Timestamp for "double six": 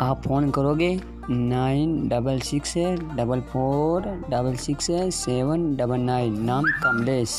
2.08-2.74, 4.30-4.86